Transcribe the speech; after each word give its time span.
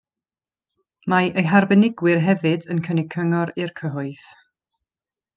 Mae 1.13 1.27
eu 1.41 1.43
harbenigwyr 1.49 2.23
hefyd 2.27 2.65
yn 2.75 2.81
cynnig 2.87 3.11
cyngor 3.15 3.53
i'r 3.65 3.75
cyhoedd. 3.81 4.25